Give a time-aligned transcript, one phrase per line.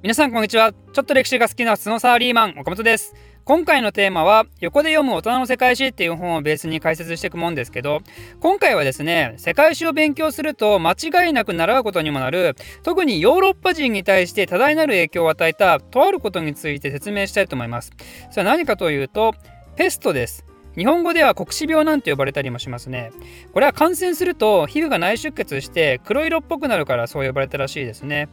[0.00, 0.72] 皆さんこんにちは。
[0.72, 3.16] ちょっと歴史が好きな普通のサーリーマン岡本です。
[3.44, 8.02] 今回のテーマは横で読む大人の世界史っていう本をベースに解説していくもんですけど
[8.38, 17.90] 今回はですね世界史を勉強すると間違いなく習うことにもなる特にヨーロッパ人に対して多大なる影響を与えたとあることについて説明したいと思います。
[18.30, 19.34] それは何かというと
[19.74, 20.47] ペストです。
[20.78, 23.10] 日本語では黒死病なんて呼ばれたりもしますね。
[23.52, 28.28] これは感染すると皮膚が内出血して黒色っぽくなるからそう呼ばれたらしいですね。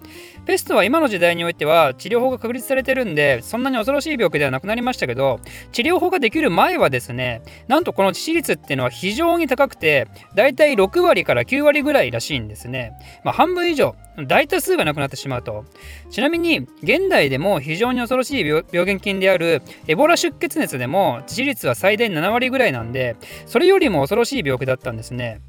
[0.46, 5.40] ペストは今の時代においては治療法が確立されてるんでそんなに恐ろしい病気ではなくなりましたけど
[5.72, 12.94] 治療法ができる前はですねなんとこの致死率っていうのは非常に高くてだいたい6割から9割ぐらいらしいんですね。
[13.24, 13.96] まあ、半分以上
[14.28, 15.66] 大多数が亡くなってしまうと。
[16.10, 25.42] ちなみに現代でも非常に恐ろしい病原菌であるエボラ出血熱でも致死率は最大7割割ぐらいなんでそれよりも恐ろしい病気だったんですね。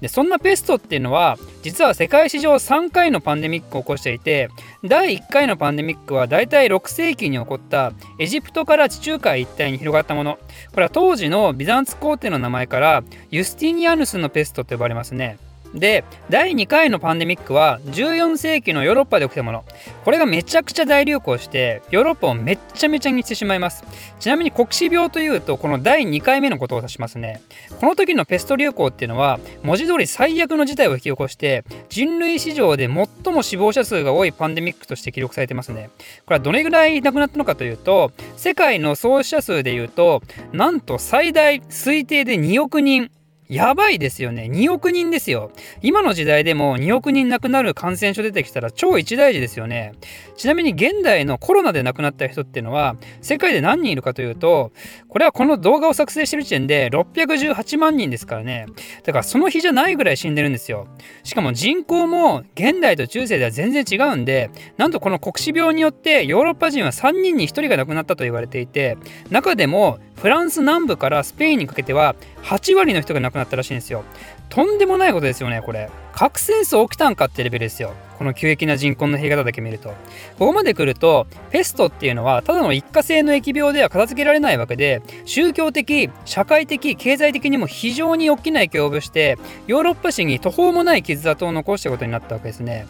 [0.00, 4.48] でそんなペストっていうのは実は世界史上3回のパンデミックを起こしていて
[4.84, 10.38] 第1回のパンデミックはだいたい6世紀に起こったエジプトから地中海一帯に広がったもの。
[10.72, 15.38] これは当時のビザンツ皇帝の名前からユスティニアヌスのペストと呼ばれますね。
[15.74, 19.64] で第2回のパンデミックは14世紀のヨーロッパで起きたもの。
[20.04, 23.84] これがめちゃくちゃ大流行してヨーロッパをめっちゃめちゃにしてしまいます。
[24.20, 27.40] ちなみに黒死病というとこの第2回目のことを指しますね。
[27.80, 35.90] この時のペスト流行っていうのは文字通り最悪の事態を引き起こして人類史上で最も死亡者数が多いパンデミックとして記録されてますね。
[36.26, 43.10] これはどれぐらい亡くなったのかというと世界の総死者数でいうとなんと最大推定で2億人
[43.52, 44.44] やばいですよね。
[44.50, 45.50] 2億人ですよ。
[45.82, 49.92] 今の時代でも2億人亡くなる感染症出てきたら超一大事ですよね。
[50.36, 54.72] ちなみに現代のコロナで亡くなった人っていうのは世界で何人いるかというと、
[55.08, 58.64] これはこの動画を作成してる時点で618万人ですからね。
[59.04, 60.88] だからその日じゃないぐらい死んでるんですよ。
[61.22, 68.96] しかも人口も現代と中世では全然違うんで、なんとこの黒死病によってヨーロッパ人は3人に1人が亡くなったと言われていて、
[69.28, 74.04] 中でもフランス南部からスペインにかけては8割の人が亡くなったらしいんですよ。
[74.50, 75.90] とんでもないことですよね、これ。
[76.12, 77.92] 核戦争起きたんかってレベルですよ。
[78.18, 79.88] この急激な人口の減り方だけ見ると。
[79.88, 92.86] ここまで来ると、ペストっていうのはただの一過性の疫病では片付けられないわけで、宗教的、社会的、経済的にも非常に大きな影響を及ぼして、ヨーロッパ史に途方もない傷跡を残したことになったわけですね。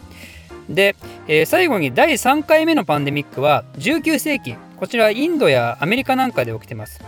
[0.69, 0.95] で、
[1.27, 6.99] えー、最後に第3回目のパンデミックは19世紀こちらインドやアメリカなんかで起きてます。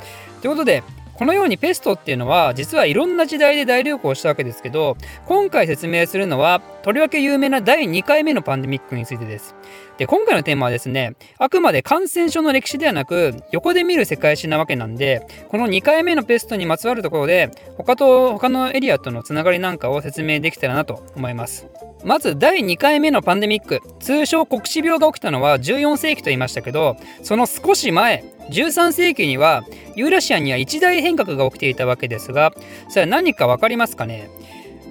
[0.42, 0.84] ということで
[1.18, 9.56] このようにペストっていうのは実はいろんな時代で大流行したわけですけど今回説明するのはとりわけ有名な第2回目のパンデミックについてです。
[9.98, 21.68] で今回のテーマはですねあくまで感染症の歴史ではなく横で見る世界史なわけなんでこの2回目のペストにまつわるところで他と他のエリアとのつながりなんかを説明できたらなと思います。
[22.04, 29.64] まず第2回目のパンデミック通称黒死病が起きたのは14世紀と言いましたけどその少し前13世紀には
[29.96, 32.54] ユーラシアには一大変革が起きていたわけですが
[32.90, 34.30] それは何か分かりますかね？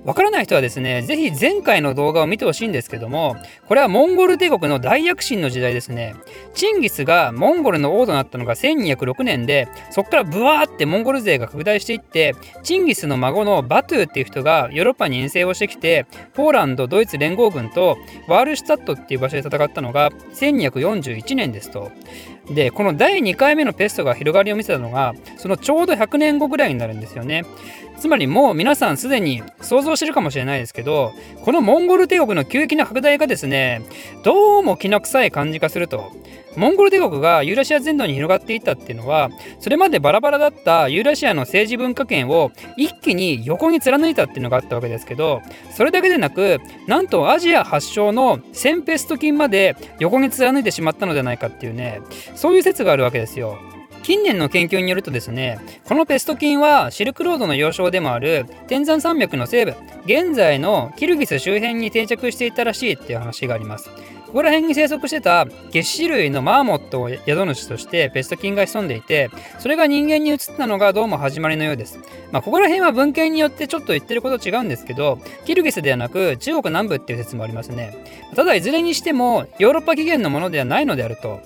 [0.05, 6.15] わからない人はですね、ぜひ前回の動画を見てほしいんですけども、これはモンゴル帝国の大躍進の時代ですね。
[6.53, 17.97] チンギスがモンゴルの王となったのが1206年で、そこからブワーってモンゴル勢が拡大していって、チンギスの孫のバトゥーっていう人がヨーロッパに遠征をしてきて、ポーランド、ドイツ連合軍と
[18.29, 21.91] ワールシュタットっていう場所で戦ったのが1241年ですと。
[22.51, 27.45] で、この第2回目のペストが広がりを見せたのが、そのちょうど100年後ぐらいになるんですよね。
[27.99, 31.13] つまりもう皆さんすでに想像してるかもしれないですけど、
[31.43, 33.83] このモンゴル帝国の急激な拡大がですね、
[34.23, 36.13] どうもきな臭い感じがすると。
[36.57, 52.01] モンゴル帝国がユーラシア全土に広がっていったっていうのは、それまでバラバラだったユーラシアの政治文化圏を一気に横に貫いたっていうのがあったわけですけど、それだけでなく、なんとアジア発祥のセンペスト菌まで横に貫いてしまったのではないかっていうね、
[52.37, 53.59] そういう説があるわけですよ。
[54.05, 63.91] 近年の研究によるとですねこのペスト菌はシルクロードの要衝でもある天山山脈の西部現在のキルギス周辺に定着していたらしいっていう話があります。
[64.27, 69.31] ここら辺に生息してた月種類のマーモットを宿主としてペスト菌が潜んでいて
[69.61, 72.01] それが人間に移ったのがどうも始まりのようです、
[72.33, 77.95] まあ、ここら辺は文献によってちょっと言ってること違うんですけどキルギスではなく中国南部っていう説もありますね。
[78.35, 81.41] ただいずれにしてもヨーロッパ起源のものではないのであると。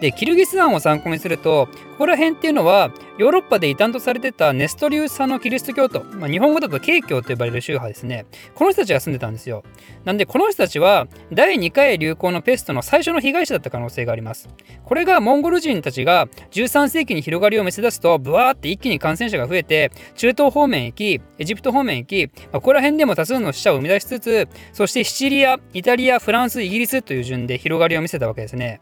[0.00, 8.24] でキルギス湾を参考にするとここら辺っていうのはヨーロッパで異端とされてたネストリウス派のキリスト教徒、まあ、日本語だと慶教と呼ばれる宗派ですね。
[8.54, 9.62] この人たちが住んでたんですよ。
[10.06, 14.48] なんでこの人たちは第2回流行のペストの最初の被害者だった可能性があります。
[14.82, 28.80] これがモンゴル人たちが13世紀に広がりを見せ出すとブワーって一気に感染者が増えて中東方面行きエジプト方面行き、まあ、ここら辺でも多数の死者を生み出しつつそしてシチリアイタリアフランスイギリスという順で広がりを見せたわけですね。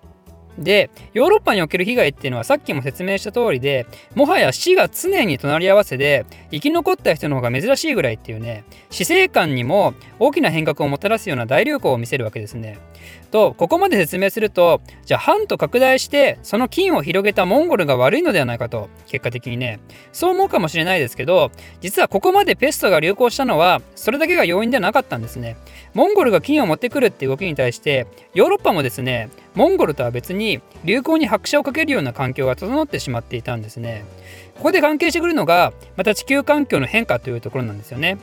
[0.59, 12.79] で、ヨーロッパにおける被害っていうのはさっきも説明した通りで、もはや死が常に隣り合わせで、生き残った人の方が珍しいぐらいっていうね、死生観にも大きな変革をもたらすような大流行を見せるわけですね。
[13.29, 19.81] と、ここまで説明すると、じゃあ、藩と拡大して、その金を広げたモンゴルが悪いのではないかと、結果的にね、
[20.13, 25.57] そう思うかもしれないですけど、実はここまでペストが流行したのは、それだけが要因ではなかったんですね。
[25.95, 34.05] モンゴルが金を持ってくるって動きに対して、ヨーロッパもですね、モンゴルとは別に流行に拍車をかけるような環境が整ってしまっていたんですね。
[34.57, 38.19] ここで関係してくるのが、また地球環境の変化というところなんですよね。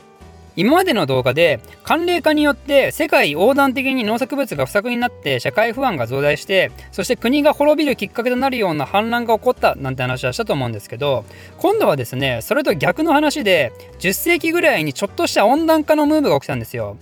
[0.56, 11.26] 今までの動画で寒冷化によって世界横断的に農作物が不作になって社会不安が増大してそして国が滅びるきっかけとなるような反乱が起こったなんて話はしたと思うんですけど
[11.58, 16.96] 今度はですねそれと逆の話で10世紀ぐらいにちょっとした温暖化のムーブが起きたんですよ。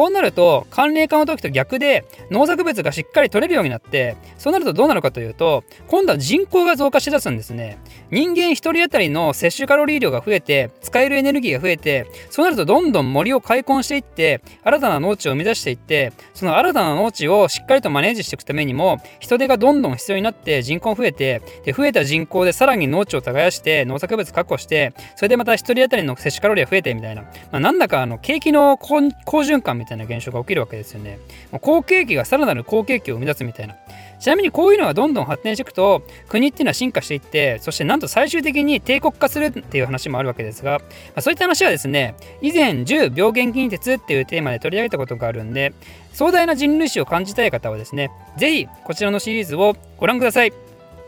[0.00, 7.78] こうなると寒冷化の時と逆で農作物がしっかり取れるようになってそうなるとどうなるかというと今度は人口が増加しだすんですね。
[8.10, 29.89] 人間1人当たりの摂取カロリー量が増えて使えるエネルギーが増えてそうなるとどんどん森を開墾していって新たな農地を生み出していってその新たな農地をしっかりとマネージしていくためにも人手がどんどん必要になって人口増えてで増えた人口でさらに農地を耕して農作物確保してそれでまた1人当たりの摂取カロリーが増えてみたいな、まあ、なんだかあの景気の好循環みたいな。
[29.90, 31.18] たいな現象が起きるわけですよね。
[31.60, 33.76] 好景気がさらなる好景気を生み出すみたいな。
[34.20, 40.84] ちなみにこういうのがどんどん発展していくと国っていうのは進化していってそしてなんと最終的に帝国化するっていう話もあるわけですが、ま
[41.16, 45.72] あ、そういった話はですね以前10病原菌鉄っていうテーマで取り上げたことがあるんで
[46.12, 50.52] 壮大な人類史を感じたい方はですね是非こちらのシリーズをご覧ください。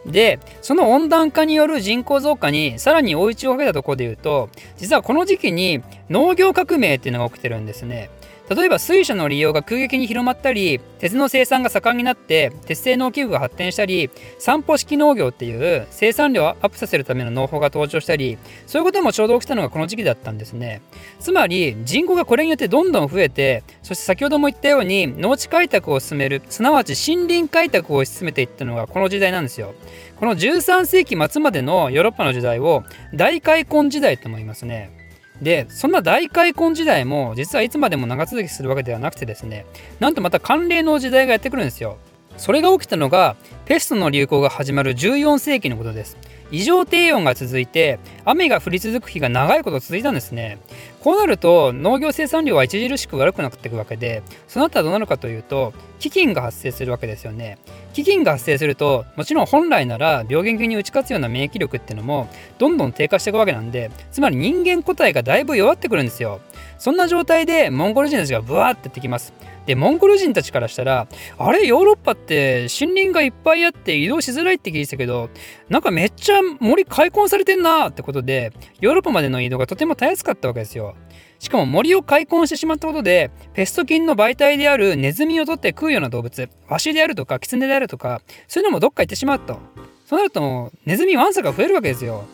[0.06, 5.81] でその温暖化による人口増加にさらに追い打ちをかけたところで言うと実はこの時期に
[6.11, 8.11] 農業革命っていうのが起きてるんですね。
[8.49, 20.83] 例えば水車の利用が急激に広まったり鉄の生産が盛んになって鉄製農機具が発展したり散歩式農業っていう生産量をアップさせるための農法が登場したりそういうこともちょうど起きたのがこの時期だったんですね。
[21.21, 29.75] つまり人口がこれによってどんどん増えてそして先ほども言ったように農地開拓を進めるすなわち森林開拓を進めていったのがこの時代なんですよ。
[30.19, 32.85] この13世紀末までのヨーロッパの時代を
[33.15, 35.01] 大開墾時代と思いますね。
[35.43, 39.67] でそんな大開墾時代も実はいつまでも長続きするわけではなくてですね
[39.99, 41.99] なんとまた寒冷の時代がやってくるんですよ。
[42.37, 46.17] それが起きたのがペストの流行が始まる14世紀のことです。
[46.52, 50.58] 異常低温が続いて雨が降り続く日が長いこと続いたんですね。
[51.00, 57.58] こうなると農業生産量は著しく悪くなっていくわけでその後はどうなるかというと飢饉が発生するわけですよね。
[57.94, 62.28] 飢饉が発生するともちろん本来なら病原菌に打ち勝つような免疫力っていうのも
[62.58, 66.40] どんどん低下していくわけなんでつまり人間個体がだいぶ弱ってくるんですよ。
[66.78, 69.32] そんな状態でモンゴル人たちがブワーってやってきます。
[69.67, 71.06] でモンゴル人たちからしたら
[71.38, 75.31] あれヨーロッパって森林がいっぱいあって移動しづらいって聞いてたけど
[75.69, 80.97] なんかめっちゃ森開墾されてんなってことでヨーロッパまでの移動がとてもたやすかったわけですよ。
[81.38, 89.59] しかも森を開墾してしまったことでペスト菌の媒体であるネズミを取って食うような動物ワシであるとかキツネであるとかそういうのもどっか行ってしまうと。
[90.06, 92.25] そうなるとネズミワンサが増えるわけですよ。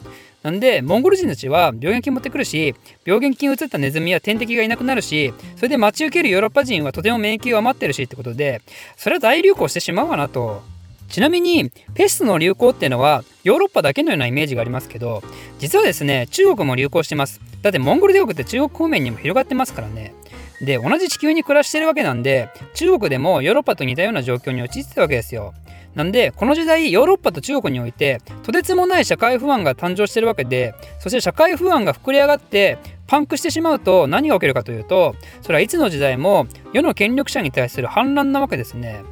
[0.42, 2.74] なんでモンゴル人たちは病原菌持ってくるし
[3.04, 8.62] 病原菌移ったネズミや天敵がいなくなるしそれで待ち受けるヨーロッパ人はとても免疫が余ってるしってことで
[8.96, 10.62] それは大流行してしまうかなと。
[11.08, 15.22] ちなみにペストの流行っていうのはヨーロッパだけのようなイメージがありますけど
[15.58, 17.40] 実はですね中国も流行してます。
[17.62, 20.12] だってモンゴル帝国って中国方面にも広がってますからね。
[20.60, 25.54] で同じ地球に暮らしてるわけなんで中国でもヨーロッパと似たような状況に陥ってたわけですよ。
[25.98, 32.78] なんでこの時代ヨーロッパと中国においてとてつもない社会不安が誕生してるわけでそして社会不安が膨れ上がって
[33.08, 39.02] パンクしてしまうと何が起きるかというとそれはいつの時代も世の権力者に対する反乱なわけですね。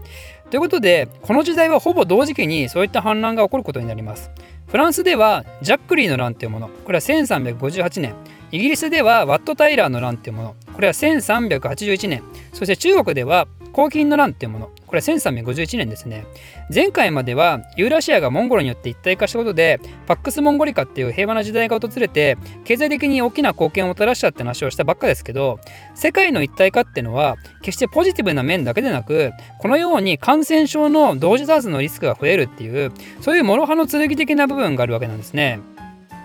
[0.48, 4.30] ということでこの時代はほぼ同時期にそういった反乱が起こることになります。
[4.68, 8.14] フランスではジャックリーの乱というものこれは1358年
[8.52, 16.26] イギリスではワット・タイラーの乱というものこれは1381年そして中国では黄金の乱っていうものこれ1351年ですね
[16.74, 25.60] 前回まではユーラシアがモンゴルによって一体化したことでパックス・モンゴリカっていう平和な時代が訪れて経済的に大きな貢献をもたらしたって話をしたばっかですけど
[25.94, 35.60] 世界の一体化っていうのは決してポジティブな面だけでなくこのように感染症の同時多発のリスクが増えるっていうそういう諸刃の剣的な部分があるわけなんですね。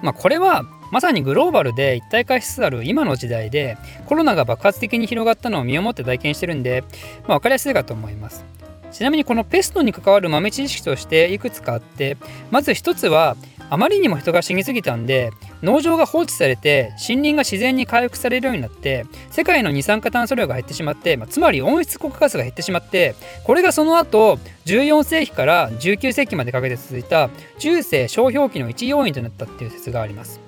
[0.02, 6.84] まあ、これはまさにグローバルで一体化しつつある今の時代でコロナが爆発的に広がったのを身をもって体験してるんで、
[7.28, 8.46] まあ、分かりやすいかと思います。
[8.92, 12.18] ちなみにこのペストに関わる豆知識としていくつかあって
[12.52, 13.38] まず一つは
[13.70, 15.32] あまりにも人が死にすぎたんで
[15.64, 27.30] 農場が放置されて森林が自然に回復されるようになって世界の二酸化炭素量が減ってしまって、まあ、つまり温室効果ガスが減ってしまってこれがその後14世紀から19世紀までかけて続いた
[27.60, 30.42] 中世商標期の一要因となったっていう説があります。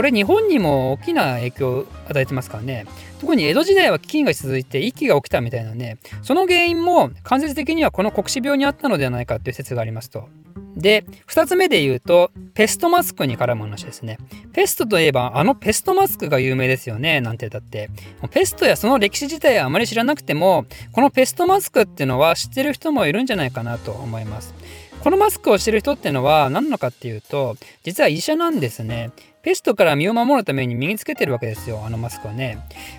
[0.00, 2.86] これ日本にも大きな影響を与えてますからね。
[3.20, 5.98] 特に江戸時代は飢饉が続いて一揆が起きたみたいなね。
[6.22, 10.30] その原因も間接的にはこの黒死病にあったのではないかという説がありますと。
[10.80, 14.18] で2つ目で言うとペストマスクに絡む話ですね。
[14.52, 17.20] ペストといえばあのペストマスクが有名ですよね。
[17.20, 17.90] なんてだって。
[18.30, 24.54] ペストやその歴史自体はあまり知らなくてもこのペストマスクっていうのは知ってる人もいるんじゃないかなと思います。
[25.02, 29.10] このマスクをしてる人っていうのは何なのかっていうと実は医者なんですね。
[29.42, 32.58] ペストから身を守るために身につけてるわけですよあのマスクはね。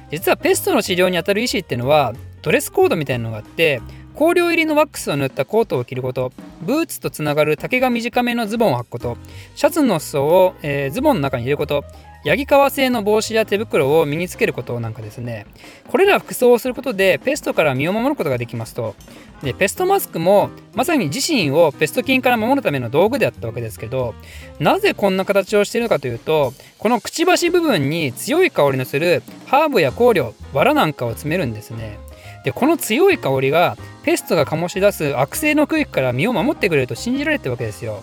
[0.10, 3.82] 実はペストの治療にあたる医師っていうのはドレスコードみたいなのがあって
[4.18, 9.18] 香料入りのワックスを塗ったコートを着ることブーツとつながる丈が短めのズボンを履くこと
[9.56, 11.84] シャツの裾を、えー、ズボンの中に入れること
[12.24, 15.48] ヤギ革製の帽子や手袋を身につけることなんかですね。
[15.88, 18.96] これら服装をすることでペストから身を守ることができますと。
[19.42, 24.14] でペストマスクもまさに自身をペスト菌から守るための道具であったわけですけど
[24.60, 31.98] なぜこんな形をしているのかというとこのくちばし部分に強い香りのするハーブや香料藁なんかを詰めるんですね。
[32.44, 38.02] でこの強い香りがペストが醸し出す悪性の区域から身を守ってくれると信じられてるわけですよ。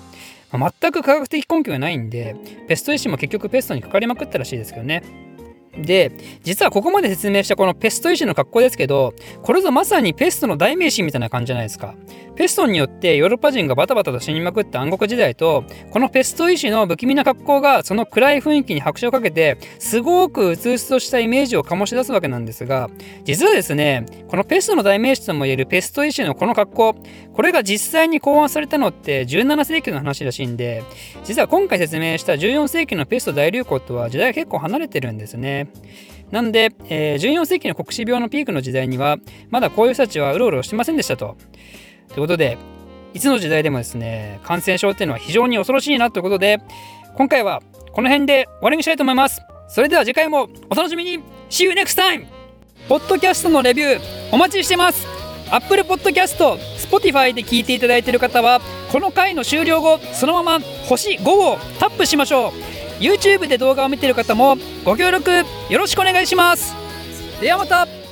[0.51, 2.35] まあ、全く科学的根拠がないんで
[2.69, 5.28] ペスト医師も結局ペストにかかりまくったらしいですけどね。
[5.83, 11.95] で実はここまで説明したこのペスト医師の格好ですけどこれぞまさにペストの代名詞みたいな感じじゃないですか
[12.37, 22.91] ペストによってヨーロッパ人がバタバタと死にまくった暗黒時代とこのペスト医師の不気味な格好がその暗い雰囲気に拍車をかけてすごくうつうつとしたイメージを醸し出すわけなんですが
[23.25, 26.95] 実はですねこのペストの代名詞ともいえるペスト医師のこの格好
[27.33, 30.85] これが実際に考案されたのって17世紀の話らしいんで
[31.25, 35.68] 実は今回説明した14世紀のペスト大流行とは時代が結構離れてるんですね。
[36.31, 39.17] なんで、えー、14世紀の黒死病のピークの時代には
[39.51, 41.37] まだこういう人たちはうろうろしてませんでしたと。
[42.09, 42.59] ということで、
[43.15, 46.61] いつの時代でもですね、感染症っていうのは非常に恐ろしいなということで、
[47.17, 49.41] 今回はこの辺で終わりにしたいと思います。
[49.69, 51.21] それでは次回もお楽しみに
[51.51, 52.27] !See you next time!
[52.89, 54.01] ポッドキャストのレビュー
[54.33, 55.07] お待ちしてます
[55.51, 58.61] Apple Podcast、Spotify で聞いていただいている方は、
[58.93, 65.31] この回の終了後、そのまま星5をタップしましょう YouTube で動画を見ている方もご協力
[65.71, 66.75] よろしくお願いします。
[67.41, 68.08] ではまた。